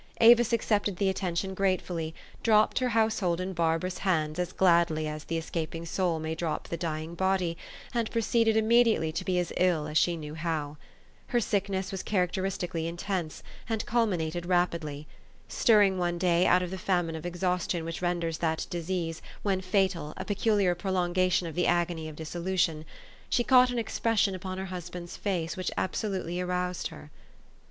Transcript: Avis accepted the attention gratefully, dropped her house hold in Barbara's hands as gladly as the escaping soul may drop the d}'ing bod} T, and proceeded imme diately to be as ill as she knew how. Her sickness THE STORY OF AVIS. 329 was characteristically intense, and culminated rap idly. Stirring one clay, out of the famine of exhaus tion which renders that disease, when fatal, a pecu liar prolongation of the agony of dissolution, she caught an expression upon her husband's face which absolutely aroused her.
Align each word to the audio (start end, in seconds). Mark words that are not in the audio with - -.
Avis 0.19 0.51
accepted 0.51 0.97
the 0.97 1.09
attention 1.09 1.53
gratefully, 1.53 2.15
dropped 2.41 2.79
her 2.79 2.89
house 2.89 3.19
hold 3.19 3.39
in 3.39 3.53
Barbara's 3.53 3.99
hands 3.99 4.39
as 4.39 4.51
gladly 4.51 5.07
as 5.07 5.25
the 5.25 5.37
escaping 5.37 5.85
soul 5.85 6.17
may 6.19 6.33
drop 6.33 6.67
the 6.67 6.75
d}'ing 6.75 7.13
bod} 7.13 7.37
T, 7.37 7.55
and 7.93 8.09
proceeded 8.09 8.55
imme 8.55 8.83
diately 8.83 9.13
to 9.13 9.23
be 9.23 9.37
as 9.37 9.53
ill 9.57 9.85
as 9.85 9.99
she 9.99 10.17
knew 10.17 10.33
how. 10.33 10.77
Her 11.27 11.39
sickness 11.39 11.91
THE 11.91 11.97
STORY 11.97 12.23
OF 12.23 12.23
AVIS. 12.35 12.57
329 12.57 12.83
was 12.91 12.97
characteristically 12.97 13.15
intense, 13.21 13.43
and 13.69 13.85
culminated 13.85 14.47
rap 14.47 14.73
idly. 14.73 15.05
Stirring 15.47 15.99
one 15.99 16.17
clay, 16.17 16.47
out 16.47 16.63
of 16.63 16.71
the 16.71 16.79
famine 16.79 17.15
of 17.15 17.23
exhaus 17.27 17.69
tion 17.69 17.85
which 17.85 18.01
renders 18.01 18.39
that 18.39 18.65
disease, 18.71 19.21
when 19.43 19.61
fatal, 19.61 20.15
a 20.17 20.25
pecu 20.25 20.57
liar 20.57 20.73
prolongation 20.73 21.45
of 21.45 21.53
the 21.53 21.67
agony 21.67 22.09
of 22.09 22.15
dissolution, 22.15 22.85
she 23.29 23.43
caught 23.43 23.69
an 23.69 23.77
expression 23.77 24.33
upon 24.33 24.57
her 24.57 24.65
husband's 24.65 25.15
face 25.15 25.55
which 25.55 25.69
absolutely 25.77 26.41
aroused 26.41 26.87
her. 26.87 27.11